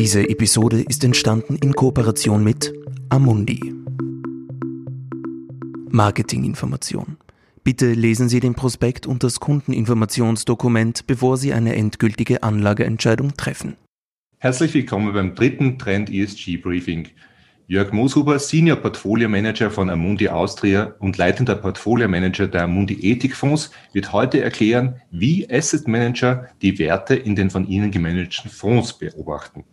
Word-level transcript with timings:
Diese 0.00 0.28
Episode 0.28 0.82
ist 0.82 1.02
entstanden 1.02 1.56
in 1.56 1.72
Kooperation 1.72 2.44
mit 2.44 2.72
Amundi. 3.08 3.74
Marketinginformation. 5.90 7.16
Bitte 7.64 7.94
lesen 7.94 8.28
Sie 8.28 8.38
den 8.38 8.54
Prospekt 8.54 9.08
und 9.08 9.24
das 9.24 9.40
Kundeninformationsdokument, 9.40 11.08
bevor 11.08 11.36
Sie 11.36 11.52
eine 11.52 11.74
endgültige 11.74 12.44
Anlageentscheidung 12.44 13.36
treffen. 13.36 13.74
Herzlich 14.36 14.72
willkommen 14.72 15.12
beim 15.12 15.34
dritten 15.34 15.80
Trend 15.80 16.10
ESG 16.10 16.58
Briefing. 16.58 17.08
Jörg 17.66 17.90
Mooshuber, 17.90 18.38
Senior 18.38 18.76
Portfolio 18.76 19.28
Manager 19.28 19.68
von 19.68 19.90
Amundi 19.90 20.28
Austria 20.28 20.94
und 21.00 21.18
leitender 21.18 21.56
Portfolio 21.56 22.06
Manager 22.06 22.46
der 22.46 22.62
Amundi 22.62 22.94
Ethikfonds, 23.02 23.72
wird 23.92 24.12
heute 24.12 24.42
erklären, 24.42 25.00
wie 25.10 25.50
Asset 25.50 25.88
Manager 25.88 26.46
die 26.62 26.78
Werte 26.78 27.16
in 27.16 27.34
den 27.34 27.50
von 27.50 27.66
ihnen 27.66 27.90
gemanagten 27.90 28.48
Fonds 28.48 28.96
beobachten. 28.96 29.64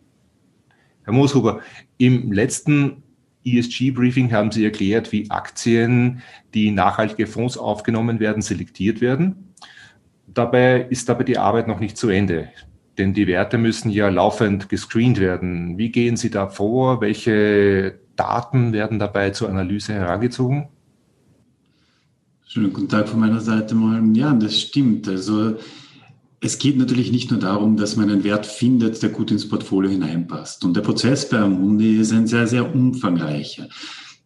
Herr 1.06 1.14
Mooshuber, 1.14 1.62
im 1.98 2.32
letzten 2.32 3.04
ESG-Briefing 3.46 4.32
haben 4.32 4.52
Sie 4.52 4.66
erklärt, 4.66 5.12
wie 5.12 5.30
Aktien, 5.30 6.24
die 6.56 6.72
nachhaltige 6.72 7.28
Fonds 7.28 7.58
aufgenommen 7.58 8.20
werden, 8.20 8.42
selektiert 8.42 9.02
werden. 9.02 9.54
Dabei 10.28 10.82
ist 10.90 11.10
aber 11.12 11.24
die 11.24 11.38
Arbeit 11.38 11.68
noch 11.68 11.80
nicht 11.80 11.96
zu 11.96 12.10
Ende. 12.10 12.50
Denn 12.98 13.14
die 13.14 13.28
Werte 13.28 13.60
müssen 13.60 13.92
ja 13.92 14.10
laufend 14.10 14.68
gescreent 14.68 15.20
werden. 15.20 15.78
Wie 15.78 15.92
gehen 15.92 16.18
Sie 16.18 16.32
da 16.32 16.48
vor? 16.48 17.02
Welche 17.02 18.00
Daten 18.16 18.74
werden 18.74 18.98
dabei 18.98 19.30
zur 19.30 19.50
Analyse 19.50 19.94
herangezogen? 19.94 20.70
Schönen 22.48 22.74
guten 22.74 22.90
Tag 22.90 23.10
von 23.10 23.20
meiner 23.20 23.42
Seite 23.42 23.76
mal. 23.76 24.02
Ja, 24.16 24.34
das 24.34 24.60
stimmt. 24.60 25.08
Also 25.08 25.58
es 26.42 26.58
geht 26.58 26.78
natürlich 26.78 27.12
nicht 27.12 27.32
nur 27.32 27.40
darum, 27.40 27.78
dass 27.78 27.96
man 27.96 28.10
einen 28.10 28.24
Wert 28.24 28.46
findet, 28.46 29.02
der 29.02 29.10
gut 29.10 29.32
ins 29.32 29.48
Portfolio 29.48 29.90
hineinpasst. 29.90 30.64
Und 30.64 30.76
der 30.76 30.82
Prozess 30.82 31.30
bei 31.30 31.40
Amundi 31.40 31.98
ist 31.98 32.12
ein 32.12 32.28
sehr, 32.28 32.48
sehr 32.48 32.74
umfangreicher. 32.74 33.68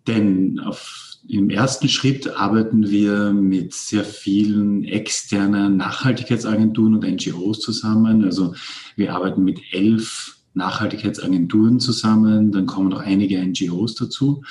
Denn 0.07 0.59
auf 0.59 1.09
im 1.27 1.49
ersten 1.49 1.89
Schritt 1.89 2.27
arbeiten 2.27 2.89
wir 2.89 3.31
mit 3.31 3.73
sehr 3.73 4.03
vielen 4.03 4.83
externen 4.83 5.77
Nachhaltigkeitsagenturen 5.77 6.95
und 6.95 7.03
NGOs 7.03 7.59
zusammen. 7.59 8.23
Also 8.23 8.55
wir 8.95 9.13
arbeiten 9.13 9.43
mit 9.43 9.61
elf 9.71 10.37
Nachhaltigkeitsagenturen 10.55 11.79
zusammen, 11.79 12.51
dann 12.51 12.65
kommen 12.65 12.89
noch 12.89 13.01
einige 13.01 13.39
NGOs 13.45 13.95
dazu. 13.95 14.43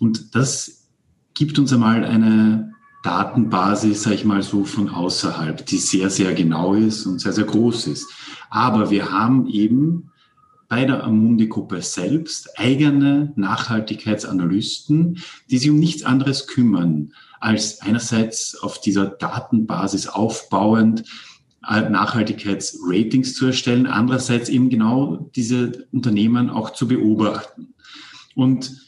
Und 0.00 0.34
das 0.34 0.88
gibt 1.34 1.58
uns 1.58 1.72
einmal 1.72 2.04
eine 2.04 2.74
Datenbasis, 3.02 4.02
sage 4.02 4.16
ich 4.16 4.24
mal 4.24 4.42
so, 4.42 4.64
von 4.64 4.88
außerhalb, 4.88 5.64
die 5.66 5.78
sehr, 5.78 6.10
sehr 6.10 6.34
genau 6.34 6.74
ist 6.74 7.06
und 7.06 7.20
sehr, 7.20 7.32
sehr 7.32 7.44
groß 7.44 7.86
ist. 7.88 8.10
Aber 8.50 8.90
wir 8.90 9.12
haben 9.12 9.46
eben 9.46 10.10
bei 10.68 10.84
der 10.84 11.04
Amundi-Gruppe 11.04 11.80
selbst 11.80 12.58
eigene 12.58 13.32
Nachhaltigkeitsanalysten, 13.36 15.18
die 15.50 15.58
sich 15.58 15.70
um 15.70 15.78
nichts 15.78 16.02
anderes 16.02 16.46
kümmern, 16.46 17.14
als 17.40 17.80
einerseits 17.80 18.58
auf 18.60 18.80
dieser 18.80 19.06
Datenbasis 19.06 20.08
aufbauend 20.08 21.04
äh, 21.66 21.88
Nachhaltigkeitsratings 21.88 23.34
zu 23.34 23.46
erstellen, 23.46 23.86
andererseits 23.86 24.48
eben 24.48 24.68
genau 24.68 25.30
diese 25.36 25.86
Unternehmen 25.92 26.50
auch 26.50 26.70
zu 26.70 26.88
beobachten. 26.88 27.74
Und 28.34 28.87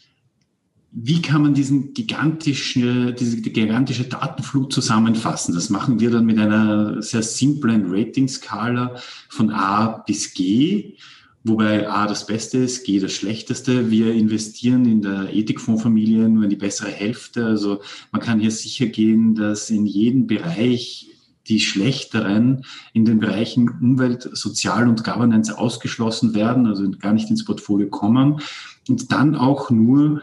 wie 0.93 1.23
kann 1.23 1.43
man 1.43 1.55
diesen 1.55 1.95
gigantischen, 1.95 3.15
diese 3.15 3.41
gigantische 3.41 4.05
Datenflut 4.05 4.73
zusammenfassen? 4.73 5.55
Das 5.55 5.71
machen 5.71 6.01
wir 6.01 6.11
dann 6.11 6.27
mit 6.27 6.39
einer 6.39 7.01
sehr 7.01 7.23
simplen 7.23 7.93
Ratingskala 7.93 8.97
von 9.29 9.51
A 9.51 9.99
bis 10.07 10.35
G. 10.35 10.97
Wobei 11.45 11.89
A 11.89 12.07
das 12.07 12.27
Beste 12.27 12.59
ist, 12.59 12.85
G 12.85 12.99
das 12.99 13.13
Schlechteste. 13.13 13.91
Wir 13.91 14.13
investieren 14.13 14.85
in 14.85 15.01
der 15.01 15.33
Ethikfondsfamilie 15.33 16.29
nur 16.29 16.45
in 16.45 16.51
die 16.51 16.57
bessere 16.57 16.91
Hälfte. 16.91 17.47
Also 17.47 17.81
man 18.11 18.21
kann 18.21 18.41
hier 18.41 18.51
sicher 18.51 18.87
gehen, 18.87 19.37
dass 19.37 19.71
in 19.71 19.87
jedem 19.87 20.27
Bereich 20.27 21.06
die 21.49 21.61
schlechteren 21.61 22.65
in 22.93 23.05
den 23.05 23.21
Bereichen 23.21 23.69
Umwelt, 23.69 24.29
Sozial 24.33 24.89
und 24.89 25.05
Governance 25.05 25.56
ausgeschlossen 25.56 26.34
werden, 26.34 26.67
also 26.67 26.91
gar 26.91 27.12
nicht 27.12 27.31
ins 27.31 27.45
Portfolio 27.45 27.89
kommen 27.89 28.41
und 28.89 29.12
dann 29.12 29.34
auch 29.37 29.71
nur 29.71 30.23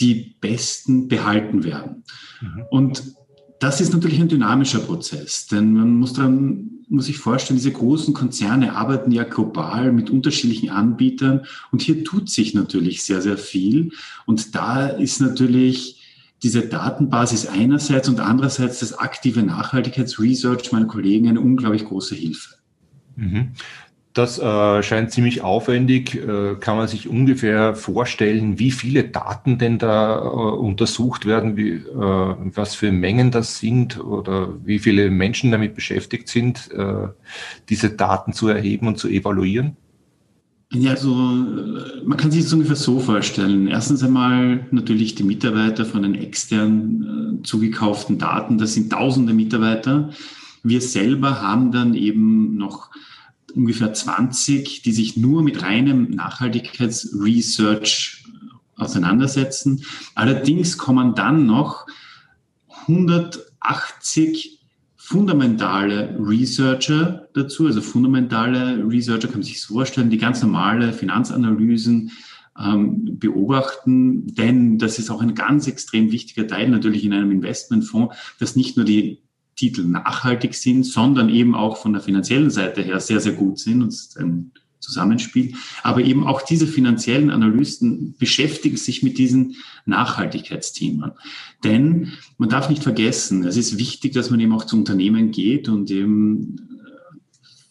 die 0.00 0.36
besten 0.40 1.08
behalten 1.08 1.64
werden. 1.64 2.04
Mhm. 2.40 2.64
Und 2.70 3.02
das 3.60 3.80
ist 3.80 3.92
natürlich 3.92 4.20
ein 4.20 4.28
dynamischer 4.28 4.78
Prozess, 4.78 5.46
denn 5.46 5.72
man 5.72 5.94
muss 5.96 6.12
dann 6.12 6.78
muss 6.90 7.06
sich 7.06 7.18
vorstellen, 7.18 7.58
diese 7.58 7.72
großen 7.72 8.14
Konzerne 8.14 8.74
arbeiten 8.74 9.10
ja 9.10 9.24
global 9.24 9.92
mit 9.92 10.10
unterschiedlichen 10.10 10.70
Anbietern 10.70 11.44
und 11.70 11.82
hier 11.82 12.02
tut 12.02 12.30
sich 12.30 12.54
natürlich 12.54 13.04
sehr, 13.04 13.20
sehr 13.20 13.36
viel. 13.36 13.92
Und 14.26 14.54
da 14.54 14.86
ist 14.86 15.20
natürlich 15.20 16.02
diese 16.42 16.62
Datenbasis 16.62 17.46
einerseits 17.46 18.08
und 18.08 18.20
andererseits 18.20 18.80
das 18.80 18.98
aktive 18.98 19.42
Nachhaltigkeitsresearch 19.42 20.72
meiner 20.72 20.86
Kollegen 20.86 21.28
eine 21.28 21.40
unglaublich 21.40 21.84
große 21.84 22.14
Hilfe. 22.14 22.54
Mhm. 23.16 23.50
Das 24.18 24.36
äh, 24.36 24.82
scheint 24.82 25.12
ziemlich 25.12 25.42
aufwendig. 25.42 26.16
Äh, 26.16 26.56
kann 26.58 26.76
man 26.76 26.88
sich 26.88 27.08
ungefähr 27.08 27.76
vorstellen, 27.76 28.58
wie 28.58 28.72
viele 28.72 29.04
Daten 29.04 29.58
denn 29.58 29.78
da 29.78 30.18
äh, 30.18 30.26
untersucht 30.26 31.24
werden, 31.24 31.56
wie, 31.56 31.74
äh, 31.74 31.84
was 31.94 32.74
für 32.74 32.90
Mengen 32.90 33.30
das 33.30 33.60
sind 33.60 34.00
oder 34.00 34.54
wie 34.64 34.80
viele 34.80 35.08
Menschen 35.10 35.52
damit 35.52 35.76
beschäftigt 35.76 36.28
sind, 36.28 36.68
äh, 36.72 37.06
diese 37.68 37.90
Daten 37.90 38.32
zu 38.32 38.48
erheben 38.48 38.88
und 38.88 38.98
zu 38.98 39.06
evaluieren? 39.06 39.76
Ja, 40.72 40.90
also 40.90 41.14
man 41.14 42.16
kann 42.16 42.32
sich 42.32 42.42
das 42.42 42.52
ungefähr 42.52 42.74
so 42.74 42.98
vorstellen. 42.98 43.68
Erstens 43.68 44.02
einmal 44.02 44.66
natürlich 44.72 45.14
die 45.14 45.22
Mitarbeiter 45.22 45.84
von 45.84 46.02
den 46.02 46.16
extern 46.16 47.38
äh, 47.38 47.42
zugekauften 47.44 48.18
Daten. 48.18 48.58
Das 48.58 48.74
sind 48.74 48.90
tausende 48.90 49.32
Mitarbeiter. 49.32 50.10
Wir 50.64 50.80
selber 50.80 51.40
haben 51.40 51.70
dann 51.70 51.94
eben 51.94 52.56
noch 52.56 52.90
ungefähr 53.54 53.92
20, 53.92 54.82
die 54.82 54.92
sich 54.92 55.16
nur 55.16 55.42
mit 55.42 55.62
reinem 55.62 56.10
Nachhaltigkeitsresearch 56.10 58.24
auseinandersetzen. 58.76 59.84
Allerdings 60.14 60.78
kommen 60.78 61.14
dann 61.14 61.46
noch 61.46 61.86
180 62.82 64.60
fundamentale 64.96 66.16
Researcher 66.20 67.28
dazu, 67.32 67.66
also 67.66 67.80
fundamentale 67.80 68.84
Researcher 68.86 69.28
kann 69.28 69.38
man 69.38 69.42
sich 69.42 69.62
so 69.62 69.74
vorstellen, 69.74 70.10
die 70.10 70.18
ganz 70.18 70.42
normale 70.42 70.92
Finanzanalysen 70.92 72.12
ähm, 72.58 73.18
beobachten, 73.18 74.34
denn 74.34 74.78
das 74.78 74.98
ist 74.98 75.10
auch 75.10 75.22
ein 75.22 75.34
ganz 75.34 75.66
extrem 75.66 76.12
wichtiger 76.12 76.46
Teil 76.46 76.68
natürlich 76.68 77.04
in 77.04 77.14
einem 77.14 77.30
Investmentfonds, 77.30 78.14
dass 78.38 78.56
nicht 78.56 78.76
nur 78.76 78.84
die 78.84 79.22
Titel 79.58 79.84
nachhaltig 79.84 80.54
sind, 80.54 80.84
sondern 80.84 81.28
eben 81.28 81.54
auch 81.54 81.76
von 81.76 81.92
der 81.92 82.00
finanziellen 82.00 82.50
Seite 82.50 82.80
her 82.80 83.00
sehr, 83.00 83.20
sehr 83.20 83.32
gut 83.32 83.58
sind 83.58 83.82
und 83.82 83.94
ein 84.18 84.52
Zusammenspiel. 84.78 85.54
Aber 85.82 86.00
eben 86.00 86.24
auch 86.26 86.42
diese 86.42 86.68
finanziellen 86.68 87.30
Analysten 87.30 88.14
beschäftigen 88.18 88.76
sich 88.76 89.02
mit 89.02 89.18
diesen 89.18 89.56
Nachhaltigkeitsthemen. 89.84 91.10
Denn 91.64 92.12
man 92.38 92.48
darf 92.48 92.70
nicht 92.70 92.84
vergessen, 92.84 93.44
es 93.44 93.56
ist 93.56 93.78
wichtig, 93.78 94.12
dass 94.12 94.30
man 94.30 94.38
eben 94.38 94.52
auch 94.52 94.64
zu 94.64 94.76
Unternehmen 94.76 95.32
geht 95.32 95.68
und 95.68 95.90
eben 95.90 96.56
äh, 96.56 97.18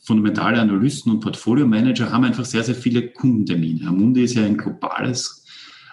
fundamentale 0.03 0.59
Analysten 0.59 1.13
und 1.13 1.21
Portfolio-Manager 1.21 2.11
haben 2.11 2.25
einfach 2.25 2.45
sehr, 2.45 2.63
sehr 2.63 2.75
viele 2.75 3.09
Kundentermine. 3.11 3.87
Amundi 3.87 4.23
ist 4.23 4.35
ja 4.35 4.43
ein 4.43 4.57
globales 4.57 5.45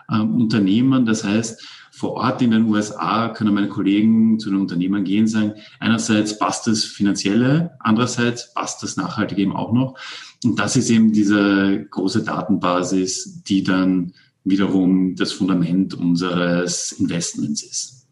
äh, 0.09 0.19
Unternehmen. 0.19 1.06
Das 1.06 1.22
heißt, 1.22 1.62
vor 1.97 2.15
Ort 2.15 2.43
in 2.43 2.50
den 2.50 2.65
USA 2.65 3.28
können 3.28 3.55
meine 3.55 3.69
Kollegen 3.69 4.41
zu 4.41 4.50
den 4.50 4.59
Unternehmern 4.59 5.05
gehen 5.05 5.22
und 5.22 5.28
sagen, 5.28 5.53
einerseits 5.78 6.38
passt 6.41 6.66
das 6.66 6.84
Finanzielle, 6.84 7.77
andererseits 7.78 8.53
passt 8.53 8.82
das 8.82 8.97
Nachhaltige 8.97 9.43
eben 9.43 9.55
auch 9.55 9.72
noch. 9.72 9.97
Und 10.44 10.59
das 10.59 10.75
ist 10.75 10.91
eben 10.91 11.12
diese 11.12 11.87
große 11.91 12.25
Datenbasis, 12.25 13.44
die 13.44 13.62
dann 13.62 14.12
wiederum 14.43 15.14
das 15.14 15.32
Fundament 15.32 15.94
unseres 15.94 16.91
Investments 16.93 17.62
ist. 17.62 18.08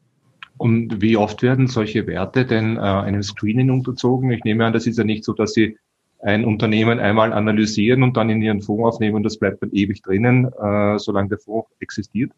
Und 0.58 1.02
wie 1.02 1.16
oft 1.16 1.42
werden 1.42 1.66
solche 1.66 2.06
Werte 2.06 2.46
denn 2.46 2.76
äh, 2.76 2.80
einem 2.80 3.24
Screening 3.24 3.70
unterzogen? 3.70 4.30
Ich 4.30 4.44
nehme 4.44 4.64
an, 4.64 4.72
das 4.72 4.86
ist 4.86 4.96
ja 4.96 5.02
nicht 5.02 5.24
so, 5.24 5.32
dass 5.32 5.54
Sie 5.54 5.76
ein 6.20 6.44
Unternehmen 6.44 7.00
einmal 7.00 7.32
analysieren 7.32 8.04
und 8.04 8.16
dann 8.16 8.30
in 8.30 8.40
Ihren 8.40 8.62
Fonds 8.62 8.94
aufnehmen 8.94 9.16
und 9.16 9.24
das 9.24 9.38
bleibt 9.38 9.60
dann 9.60 9.72
ewig 9.72 10.02
drinnen, 10.02 10.52
äh, 10.52 11.00
solange 11.00 11.30
der 11.30 11.38
Fonds 11.38 11.68
existiert? 11.80 12.30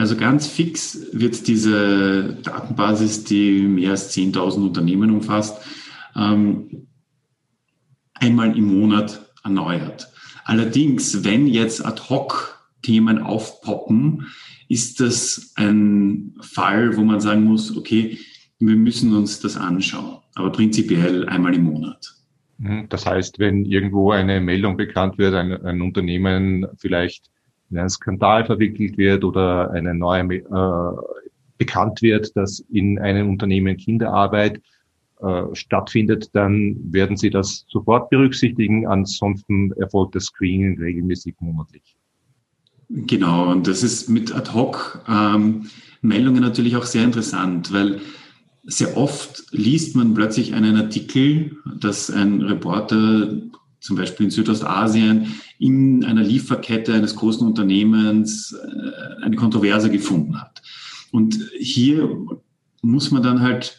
Also 0.00 0.16
ganz 0.16 0.46
fix 0.46 1.08
wird 1.12 1.46
diese 1.46 2.38
Datenbasis, 2.42 3.24
die 3.24 3.60
mehr 3.60 3.90
als 3.90 4.16
10.000 4.16 4.68
Unternehmen 4.68 5.10
umfasst, 5.10 5.60
ähm, 6.16 6.86
einmal 8.14 8.56
im 8.56 8.80
Monat 8.80 9.30
erneuert. 9.44 10.10
Allerdings, 10.44 11.22
wenn 11.22 11.46
jetzt 11.46 11.84
ad 11.84 12.00
hoc 12.08 12.66
Themen 12.80 13.18
aufpoppen, 13.18 14.28
ist 14.70 15.00
das 15.00 15.52
ein 15.56 16.34
Fall, 16.40 16.96
wo 16.96 17.02
man 17.02 17.20
sagen 17.20 17.44
muss, 17.44 17.76
okay, 17.76 18.16
wir 18.58 18.76
müssen 18.76 19.14
uns 19.14 19.40
das 19.40 19.58
anschauen, 19.58 20.20
aber 20.34 20.50
prinzipiell 20.50 21.28
einmal 21.28 21.54
im 21.54 21.64
Monat. 21.64 22.14
Mhm. 22.56 22.86
Das 22.88 23.04
heißt, 23.04 23.38
wenn 23.38 23.66
irgendwo 23.66 24.12
eine 24.12 24.40
Meldung 24.40 24.78
bekannt 24.78 25.18
wird, 25.18 25.34
ein, 25.34 25.52
ein 25.62 25.82
Unternehmen 25.82 26.68
vielleicht 26.78 27.30
in 27.70 27.78
einen 27.78 27.88
Skandal 27.88 28.44
verwickelt 28.44 28.98
wird 28.98 29.24
oder 29.24 29.70
eine 29.70 29.94
neue 29.94 30.22
äh, 30.22 30.96
bekannt 31.58 32.02
wird, 32.02 32.34
dass 32.36 32.60
in 32.70 32.98
einem 32.98 33.28
Unternehmen 33.28 33.76
Kinderarbeit 33.76 34.60
äh, 35.20 35.42
stattfindet, 35.52 36.30
dann 36.32 36.76
werden 36.92 37.16
Sie 37.16 37.28
das 37.28 37.66
sofort 37.68 38.08
berücksichtigen. 38.08 38.86
Ansonsten 38.86 39.70
erfolgt 39.72 40.14
das 40.14 40.24
Screening 40.24 40.78
regelmäßig 40.78 41.34
monatlich. 41.40 41.96
Genau, 42.88 43.50
und 43.50 43.68
das 43.68 43.82
ist 43.82 44.08
mit 44.08 44.34
Ad-Hoc-Meldungen 44.34 45.68
ähm, 46.02 46.42
natürlich 46.42 46.76
auch 46.76 46.86
sehr 46.86 47.04
interessant, 47.04 47.72
weil 47.72 48.00
sehr 48.64 48.96
oft 48.96 49.44
liest 49.52 49.94
man 49.94 50.14
plötzlich 50.14 50.54
einen 50.54 50.76
Artikel, 50.76 51.56
dass 51.78 52.10
ein 52.10 52.40
Reporter 52.40 53.42
zum 53.80 53.96
Beispiel 53.96 54.26
in 54.26 54.30
Südostasien 54.30 55.40
in 55.58 56.04
einer 56.04 56.22
Lieferkette 56.22 56.94
eines 56.94 57.16
großen 57.16 57.46
Unternehmens 57.46 58.52
äh, 58.52 59.22
eine 59.22 59.36
Kontroverse 59.36 59.90
gefunden 59.90 60.40
hat. 60.40 60.62
Und 61.10 61.38
hier 61.58 62.08
muss 62.82 63.10
man 63.10 63.22
dann 63.22 63.40
halt 63.40 63.76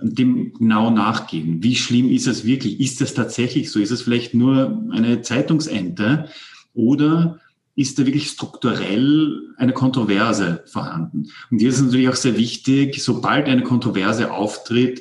dem 0.00 0.52
genau 0.54 0.90
nachgehen. 0.90 1.62
Wie 1.62 1.74
schlimm 1.74 2.10
ist 2.10 2.26
es 2.26 2.44
wirklich? 2.44 2.78
Ist 2.80 3.00
es 3.00 3.14
tatsächlich 3.14 3.70
so? 3.70 3.80
Ist 3.80 3.90
es 3.90 4.02
vielleicht 4.02 4.34
nur 4.34 4.84
eine 4.90 5.22
Zeitungsente 5.22 6.28
oder 6.74 7.40
ist 7.74 7.98
da 7.98 8.06
wirklich 8.06 8.28
strukturell 8.28 9.54
eine 9.56 9.72
Kontroverse 9.72 10.62
vorhanden? 10.66 11.30
Und 11.50 11.58
hier 11.58 11.68
ist 11.68 11.76
es 11.76 11.82
natürlich 11.82 12.08
auch 12.08 12.14
sehr 12.14 12.36
wichtig, 12.36 13.02
sobald 13.02 13.46
eine 13.46 13.62
Kontroverse 13.62 14.32
auftritt, 14.32 15.00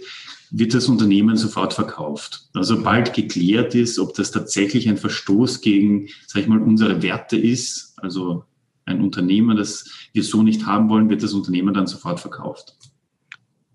wird 0.51 0.73
das 0.73 0.87
Unternehmen 0.87 1.35
sofort 1.35 1.73
verkauft. 1.73 2.49
Also 2.53 2.75
sobald 2.75 3.13
geklärt 3.13 3.75
ist, 3.75 3.99
ob 3.99 4.13
das 4.13 4.31
tatsächlich 4.31 4.87
ein 4.87 4.97
Verstoß 4.97 5.61
gegen, 5.61 6.07
sag 6.27 6.41
ich 6.41 6.47
mal, 6.47 6.61
unsere 6.61 7.01
Werte 7.01 7.37
ist, 7.37 7.93
also 7.97 8.45
ein 8.85 9.01
Unternehmen, 9.01 9.57
das 9.57 10.09
wir 10.13 10.23
so 10.23 10.43
nicht 10.43 10.65
haben 10.65 10.89
wollen, 10.89 11.09
wird 11.09 11.23
das 11.23 11.33
Unternehmen 11.33 11.73
dann 11.73 11.87
sofort 11.87 12.19
verkauft. 12.19 12.75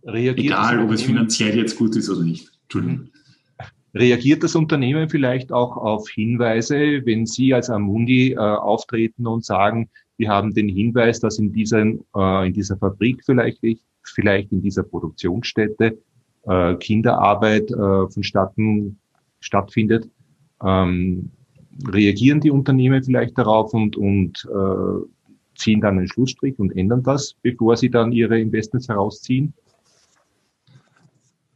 Reagiert 0.05 0.39
Egal, 0.39 0.81
ob 0.81 0.91
es 0.91 1.03
finanziell 1.03 1.57
jetzt 1.57 1.77
gut 1.77 1.95
ist 1.97 2.09
oder 2.09 2.23
nicht. 2.23 2.51
Entschuldigung. 2.63 3.09
Reagiert 3.95 4.43
das 4.43 4.55
Unternehmen 4.55 5.11
vielleicht 5.11 5.53
auch 5.53 5.77
auf 5.77 6.09
Hinweise, 6.09 7.03
wenn 7.05 7.27
Sie 7.27 7.53
als 7.53 7.69
Amundi 7.69 8.33
äh, 8.33 8.39
auftreten 8.39 9.27
und 9.27 9.45
sagen, 9.45 9.91
wir 10.17 10.29
haben 10.29 10.55
den 10.55 10.69
Hinweis, 10.69 11.21
dass 11.21 11.39
in, 11.39 11.53
diesen, 11.53 12.05
äh, 12.17 12.47
in 12.47 12.55
dieser 12.55 12.79
Fabrik 12.79 13.23
vielleicht, 13.25 13.61
vielleicht 14.03 14.51
in 14.51 14.63
dieser 14.63 14.83
Produktionsstätte 14.83 15.99
äh, 16.44 16.75
Kinderarbeit 16.77 17.71
äh, 17.71 18.09
vonstatten 18.09 18.99
stattfindet, 19.41 20.09
ähm, 20.62 21.31
reagieren 21.87 22.41
die 22.41 22.50
Unternehmen 22.50 23.03
vielleicht 23.03 23.39
darauf 23.39 23.73
und, 23.75 23.97
und 23.97 24.47
äh, 24.50 25.06
ziehen 25.56 25.81
dann 25.81 25.99
einen 25.99 26.09
Schlussstrich 26.09 26.59
und 26.59 26.77
ändern 26.77 27.03
das, 27.03 27.35
bevor 27.43 27.77
sie 27.77 27.91
dann 27.91 28.12
ihre 28.12 28.39
Investments 28.39 28.89
herausziehen? 28.89 29.55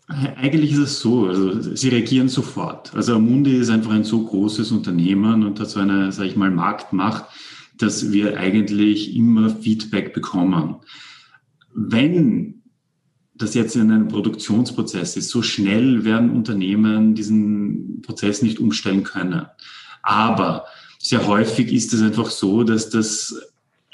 Eigentlich 0.09 0.73
ist 0.73 0.79
es 0.79 1.01
so, 1.01 1.27
also 1.27 1.75
sie 1.75 1.89
reagieren 1.89 2.29
sofort. 2.29 2.95
Also 2.95 3.17
Amundi 3.17 3.57
ist 3.57 3.71
einfach 3.71 3.91
ein 3.91 4.05
so 4.05 4.25
großes 4.25 4.71
Unternehmen 4.71 5.45
und 5.45 5.59
hat 5.59 5.69
so 5.69 5.81
eine, 5.81 6.13
sage 6.13 6.29
ich 6.29 6.37
mal, 6.37 6.51
Marktmacht, 6.51 7.25
dass 7.79 8.13
wir 8.13 8.39
eigentlich 8.39 9.17
immer 9.17 9.51
Feedback 9.51 10.15
bekommen. 10.15 10.77
Wenn 11.75 12.56
das 13.39 13.55
jetzt 13.55 13.77
in 13.77 13.91
einem 13.91 14.09
Produktionsprozess 14.09 15.17
ist, 15.17 15.31
so 15.31 15.43
schnell 15.43 16.05
werden 16.05 16.31
Unternehmen 16.31 17.15
diesen 17.15 18.03
Prozess 18.03 18.43
nicht 18.43 18.59
umstellen 18.59 19.03
können. 19.03 19.47
Aber 20.03 20.67
sehr 20.99 21.27
häufig 21.27 21.73
ist 21.73 21.93
es 21.93 22.03
einfach 22.03 22.31
so, 22.31 22.65
dass 22.65 22.91
das 22.91 23.41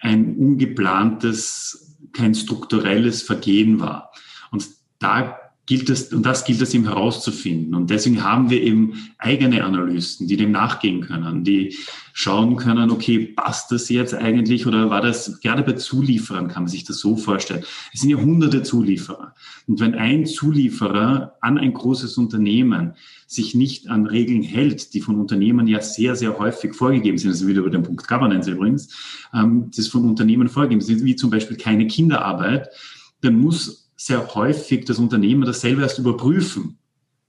ein 0.01 0.37
ungeplantes, 0.37 1.97
kein 2.13 2.35
strukturelles 2.35 3.23
Vergehen 3.23 3.81
war. 3.81 4.13
Und 4.51 4.69
da 4.99 5.39
gilt 5.67 5.89
es, 5.91 6.13
und 6.13 6.27
das 6.27 6.45
gilt 6.45 6.61
es 6.61 6.75
eben 6.75 6.85
herauszufinden. 6.85 7.75
Und 7.75 7.89
deswegen 7.89 8.25
haben 8.25 8.51
wir 8.51 8.61
eben 8.61 9.11
eigene 9.19 9.63
Analysten, 9.63 10.27
die 10.27 10.37
dem 10.37 10.51
nachgehen 10.51 11.03
können, 11.03 11.45
die 11.45 11.77
schauen 12.13 12.57
können, 12.57 12.91
okay, 12.91 13.19
passt 13.21 13.71
das 13.71 13.89
jetzt 13.89 14.13
eigentlich 14.13 14.67
oder 14.67 14.91
war 14.91 15.01
das, 15.01 15.41
gerade 15.41 15.63
bei 15.63 15.75
Zulieferern 15.75 16.49
kann 16.49 16.65
man 16.65 16.71
sich 16.71 16.85
das 16.85 16.99
so 16.99 17.17
vorstellen. 17.17 17.65
Es 17.95 18.01
sind 18.01 18.11
ja 18.11 18.17
hunderte 18.17 18.65
Zulieferer. 18.65 19.35
Und 19.69 19.79
wenn 19.79 19.95
ein 19.95 20.27
Zulieferer 20.27 21.37
an 21.41 21.59
ein 21.59 21.73
großes 21.73 22.19
Unternehmen 22.19 22.95
sich 23.29 23.55
nicht 23.55 23.89
an 23.89 24.07
Regeln 24.07 24.43
hält, 24.43 24.93
die 24.95 25.01
von 25.01 25.19
Unternehmen 25.19 25.69
ja 25.69 25.81
sehr, 25.81 26.17
sehr 26.17 26.39
häufig 26.39 26.75
vorgegeben 26.75 27.19
sind, 27.19 27.31
also 27.31 27.47
wieder 27.47 27.61
über 27.61 27.71
den 27.71 27.85
Punkt 27.85 28.07
Governance 28.07 28.51
übrigens, 28.51 28.89
ähm, 29.33 29.71
das 29.75 29.87
von 29.87 30.05
Unternehmen 30.09 30.49
vorgegeben 30.49 30.83
sind, 30.83 31.05
wie 31.05 31.15
zum 31.15 31.31
Beispiel 31.31 31.57
keine 31.57 31.87
Kinderarbeit, 31.87 32.69
dann 33.23 33.39
muss 33.39 33.82
sehr 34.07 34.35
häufig 34.35 34.85
das 34.85 34.99
Unternehmen 34.99 35.43
das 35.43 35.61
selber 35.61 35.83
erst 35.83 35.99
überprüfen. 35.99 36.79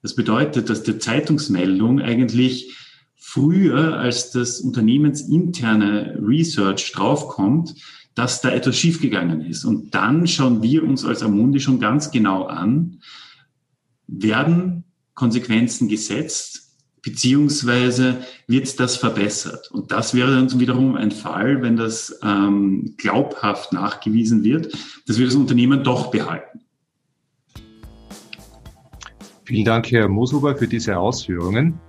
Das 0.02 0.16
bedeutet, 0.16 0.70
dass 0.70 0.84
die 0.84 0.98
Zeitungsmeldung 0.98 2.02
eigentlich 2.02 2.76
früher 3.16 3.98
als 3.98 4.32
das 4.32 4.60
unternehmensinterne 4.60 6.20
Research 6.22 6.92
draufkommt, 6.92 7.76
dass 8.16 8.42
da 8.42 8.50
etwas 8.50 8.78
schiefgegangen 8.78 9.42
ist. 9.42 9.66
Und 9.66 9.96
dann 9.96 10.28
schauen 10.28 10.62
wir 10.62 10.84
uns 10.84 11.06
als 11.06 11.24
Amundi 11.24 11.60
schon 11.60 11.80
ganz 11.80 12.12
genau 12.12 12.46
an, 12.46 13.00
werden 14.08 14.84
Konsequenzen 15.14 15.88
gesetzt, 15.88 16.76
beziehungsweise 17.02 18.24
wird 18.48 18.80
das 18.80 18.98
verbessert. 18.98 19.70
Und 19.72 19.92
das 19.92 20.14
wäre 20.14 20.36
dann 20.36 20.60
wiederum 20.60 20.96
ein 20.96 21.12
Fall, 21.12 21.62
wenn 21.62 21.78
das 21.78 22.20
ähm, 22.24 22.96
glaubhaft 22.98 23.74
nachgewiesen 23.74 24.44
wird, 24.44 24.74
dass 25.08 25.18
wir 25.18 25.26
das 25.26 25.36
Unternehmen 25.36 25.84
doch 25.84 26.12
behalten. 26.12 26.63
Vielen 29.54 29.66
Dank, 29.66 29.92
Herr 29.92 30.08
Mooshuber, 30.08 30.56
für 30.56 30.68
diese 30.68 30.98
Ausführungen. 30.98 31.80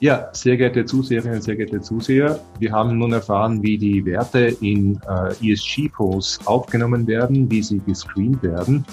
Ja, 0.00 0.28
sehr 0.32 0.56
geehrte 0.56 0.84
Zuseherinnen, 0.84 1.40
sehr 1.40 1.54
geehrte 1.54 1.80
Zuseher, 1.80 2.40
wir 2.58 2.72
haben 2.72 2.98
nun 2.98 3.12
erfahren, 3.12 3.62
wie 3.62 3.78
die 3.78 4.04
Werte 4.04 4.56
in 4.60 4.98
äh, 5.08 5.52
ESG-Fonds 5.52 6.40
aufgenommen 6.44 7.06
werden, 7.06 7.48
wie 7.48 7.62
sie 7.62 7.78
gescreent 7.78 8.42
werden. 8.42 8.84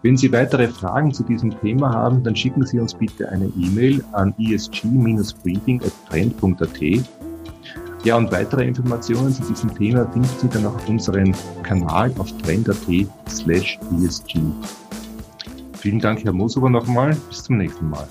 Wenn 0.00 0.16
Sie 0.16 0.32
weitere 0.32 0.68
Fragen 0.68 1.12
zu 1.12 1.22
diesem 1.22 1.50
Thema 1.60 1.92
haben, 1.92 2.22
dann 2.22 2.34
schicken 2.34 2.64
Sie 2.64 2.80
uns 2.80 2.94
bitte 2.94 3.28
eine 3.28 3.52
E-Mail 3.58 4.02
an 4.12 4.32
esg-briefing.trend.at. 4.38 6.80
Ja, 8.04 8.16
und 8.16 8.32
weitere 8.32 8.64
Informationen 8.64 9.34
zu 9.34 9.42
diesem 9.42 9.74
Thema 9.74 10.10
finden 10.10 10.30
Sie 10.40 10.48
dann 10.48 10.64
auf 10.64 10.88
unserem 10.88 11.34
Kanal 11.62 12.10
auf 12.16 12.34
trend.at 12.38 12.78
slash 13.28 13.78
ESG. 14.00 14.40
Vielen 15.84 16.00
Dank, 16.00 16.24
Herr 16.24 16.32
Mosuber, 16.32 16.70
nochmal. 16.70 17.14
Bis 17.28 17.42
zum 17.42 17.58
nächsten 17.58 17.90
Mal. 17.90 18.08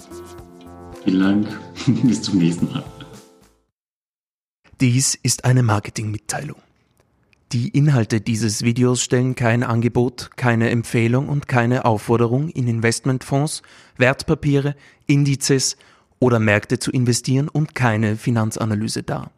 Vielen 1.04 1.20
Dank. 1.20 1.60
Bis 2.04 2.22
zum 2.22 2.38
nächsten 2.38 2.72
Mal. 2.72 2.84
Dies 4.80 5.16
ist 5.16 5.44
eine 5.44 5.64
Marketingmitteilung. 5.64 6.58
Die 7.52 7.70
Inhalte 7.70 8.22
dieses 8.22 8.62
Videos 8.62 9.02
stellen 9.02 9.34
kein 9.34 9.64
Angebot, 9.64 10.30
keine 10.36 10.70
Empfehlung 10.70 11.30
und 11.30 11.48
keine 11.48 11.86
Aufforderung, 11.86 12.50
in 12.50 12.68
Investmentfonds, 12.68 13.64
Wertpapiere, 13.98 14.76
Indizes 15.08 15.76
oder 16.20 16.38
Märkte 16.38 16.78
zu 16.78 16.92
investieren 16.92 17.50
und 17.50 17.74
keine 17.74 18.18
Finanzanalyse 18.18 19.02
dar. 19.02 19.32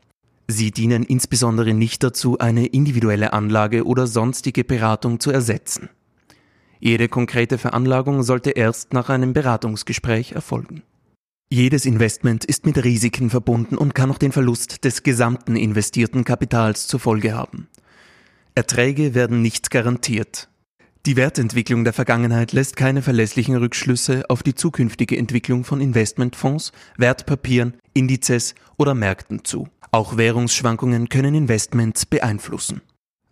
Sie 0.49 0.71
dienen 0.71 1.03
insbesondere 1.03 1.73
nicht 1.73 2.03
dazu, 2.03 2.37
eine 2.37 2.65
individuelle 2.65 3.31
Anlage 3.31 3.85
oder 3.85 4.07
sonstige 4.07 4.65
Beratung 4.65 5.21
zu 5.21 5.31
ersetzen. 5.31 5.87
Jede 6.79 7.07
konkrete 7.07 7.57
Veranlagung 7.57 8.23
sollte 8.23 8.51
erst 8.51 8.93
nach 8.93 9.09
einem 9.09 9.33
Beratungsgespräch 9.33 10.33
erfolgen. 10.33 10.83
Jedes 11.51 11.85
Investment 11.85 12.43
ist 12.43 12.65
mit 12.65 12.83
Risiken 12.83 13.29
verbunden 13.29 13.77
und 13.77 13.93
kann 13.93 14.11
auch 14.11 14.17
den 14.17 14.31
Verlust 14.31 14.83
des 14.83 15.03
gesamten 15.03 15.55
investierten 15.55 16.23
Kapitals 16.23 16.87
zur 16.87 16.99
Folge 16.99 17.33
haben. 17.33 17.67
Erträge 18.55 19.13
werden 19.13 19.41
nicht 19.41 19.69
garantiert. 19.69 20.49
Die 21.05 21.17
Wertentwicklung 21.17 21.83
der 21.83 21.93
Vergangenheit 21.93 22.51
lässt 22.51 22.77
keine 22.77 23.03
verlässlichen 23.03 23.55
Rückschlüsse 23.57 24.23
auf 24.27 24.41
die 24.41 24.55
zukünftige 24.55 25.17
Entwicklung 25.17 25.63
von 25.63 25.79
Investmentfonds, 25.79 26.71
Wertpapieren, 26.97 27.75
Indizes 27.93 28.55
oder 28.77 28.95
Märkten 28.95 29.45
zu. 29.45 29.67
Auch 29.91 30.17
Währungsschwankungen 30.17 31.07
können 31.09 31.35
Investments 31.35 32.07
beeinflussen. 32.07 32.81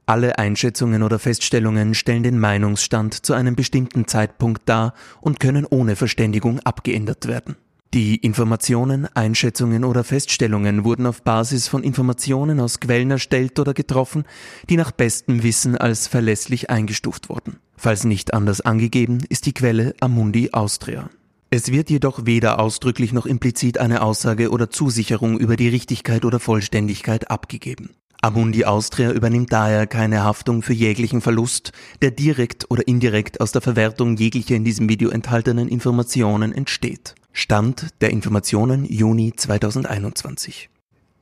Alle 0.06 0.38
Einschätzungen 0.38 1.02
oder 1.02 1.18
Feststellungen 1.18 1.94
stellen 1.94 2.24
den 2.24 2.38
Meinungsstand 2.38 3.26
zu 3.26 3.34
einem 3.34 3.56
bestimmten 3.56 4.06
Zeitpunkt 4.08 4.64
dar 4.66 4.94
und 5.22 5.40
können 5.40 5.66
ohne 5.66 5.96
Verständigung 5.96 6.60
abgeändert 6.60 7.28
werden. 7.28 7.56
Die 7.94 8.16
Informationen, 8.16 9.08
Einschätzungen 9.14 9.86
oder 9.86 10.04
Feststellungen 10.04 10.84
wurden 10.84 11.06
auf 11.06 11.22
Basis 11.22 11.68
von 11.68 11.84
Informationen 11.84 12.60
aus 12.60 12.80
Quellen 12.80 13.12
erstellt 13.12 13.60
oder 13.60 13.76
getroffen, 13.76 14.24
die 14.68 14.78
nach 14.78 14.92
bestem 14.92 15.44
Wissen 15.44 15.78
als 15.78 16.08
verlässlich 16.08 16.70
eingestuft 16.72 17.30
wurden. 17.30 17.60
Falls 17.78 18.04
nicht 18.04 18.34
anders 18.34 18.62
angegeben, 18.62 19.20
ist 19.30 19.46
die 19.46 19.54
Quelle 19.54 19.94
Amundi 20.00 20.50
Austria. 20.54 21.10
Es 21.52 21.72
wird 21.72 21.92
jedoch 21.92 22.26
weder 22.26 22.60
ausdrücklich 22.60 23.14
noch 23.14 23.28
implizit 23.28 23.78
eine 23.78 24.02
Aussage 24.02 24.50
oder 24.50 24.72
Zusicherung 24.72 25.38
über 25.38 25.56
die 25.56 25.70
Richtigkeit 25.70 26.26
oder 26.26 26.40
Vollständigkeit 26.40 27.30
abgegeben. 27.30 27.92
Amundi 28.24 28.64
Austria 28.64 29.12
übernimmt 29.12 29.52
daher 29.52 29.86
keine 29.86 30.24
Haftung 30.24 30.62
für 30.62 30.72
jeglichen 30.72 31.20
Verlust, 31.20 31.74
der 32.02 32.12
direkt 32.12 32.72
oder 32.72 32.88
indirekt 32.88 33.42
aus 33.42 33.52
der 33.52 33.62
Verwertung 33.62 34.16
jeglicher 34.16 34.56
in 34.56 34.64
diesem 34.64 34.88
Video 34.88 35.10
enthaltenen 35.10 35.68
Informationen 35.68 36.54
entsteht. 36.54 37.16
Stand 37.34 37.90
der 38.00 38.12
Informationen 38.12 38.86
Juni 38.86 39.34
2021. 39.36 40.70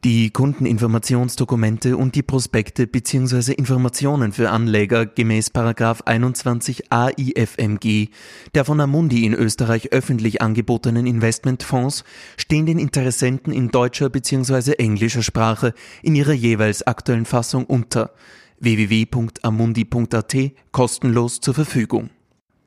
Die 0.03 0.31
Kundeninformationsdokumente 0.31 1.95
und 1.95 2.15
die 2.15 2.23
Prospekte 2.23 2.87
bzw. 2.87 3.53
Informationen 3.53 4.31
für 4.31 4.49
Anleger 4.49 5.05
gemäß 5.05 5.51
21 5.53 6.91
AIFMG 6.91 8.09
der 8.55 8.65
von 8.65 8.79
Amundi 8.79 9.27
in 9.27 9.35
Österreich 9.35 9.91
öffentlich 9.91 10.41
angebotenen 10.41 11.05
Investmentfonds 11.05 12.03
stehen 12.35 12.65
den 12.65 12.79
Interessenten 12.79 13.53
in 13.53 13.69
deutscher 13.69 14.09
bzw. 14.09 14.71
englischer 14.79 15.21
Sprache 15.21 15.75
in 16.01 16.15
ihrer 16.15 16.33
jeweils 16.33 16.81
aktuellen 16.81 17.25
Fassung 17.25 17.65
unter 17.65 18.15
www.amundi.at 18.59 20.35
kostenlos 20.71 21.41
zur 21.41 21.53
Verfügung. 21.53 22.09